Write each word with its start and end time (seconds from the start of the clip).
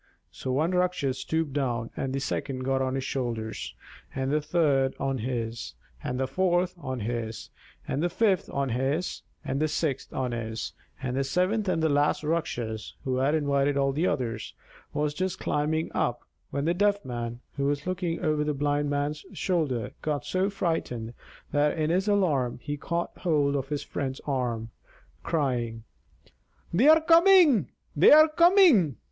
So 0.31 0.51
one 0.51 0.71
Rakshas 0.71 1.19
stooped 1.19 1.53
down, 1.53 1.91
and 1.95 2.11
the 2.11 2.19
second 2.19 2.63
got 2.65 2.81
on 2.81 2.95
his 2.95 3.03
shoulders, 3.03 3.75
and 4.15 4.31
the 4.31 4.41
third 4.41 4.95
on 4.99 5.19
his, 5.19 5.75
and 6.03 6.19
the 6.19 6.25
fourth 6.25 6.73
on 6.79 7.01
his, 7.01 7.51
and 7.87 8.01
the 8.01 8.09
fifth 8.09 8.49
on 8.49 8.69
his, 8.69 9.21
and 9.45 9.59
the 9.61 9.67
sixth 9.67 10.11
on 10.11 10.31
his; 10.31 10.73
and 11.03 11.15
the 11.15 11.23
seventh 11.23 11.69
and 11.69 11.83
the 11.83 11.87
last 11.89 12.23
Rakshas 12.23 12.95
(who 13.03 13.17
had 13.17 13.35
invited 13.35 13.77
all 13.77 13.91
the 13.91 14.07
others) 14.07 14.55
was 14.91 15.13
just 15.13 15.37
climbing 15.39 15.91
up 15.93 16.23
when 16.49 16.65
the 16.65 16.73
Deaf 16.73 17.05
Man 17.05 17.39
(who 17.55 17.65
was 17.65 17.85
looking 17.85 18.21
over 18.25 18.43
the 18.43 18.55
Blind 18.55 18.89
Man's 18.89 19.23
shoulder) 19.33 19.91
got 20.01 20.25
so 20.25 20.49
frightened 20.49 21.13
that 21.51 21.77
in 21.77 21.91
his 21.91 22.07
alarm 22.07 22.57
he 22.63 22.75
caught 22.75 23.19
hold 23.19 23.55
of 23.55 23.69
his 23.69 23.83
friend's 23.83 24.19
arm, 24.25 24.71
crying: 25.21 25.83
"They're 26.73 27.01
coming, 27.01 27.67
they're 27.95 28.29
coming!" 28.29 28.95